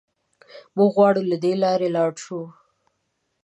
[0.77, 2.41] موږ غواړو له دې لارې لاړ شو.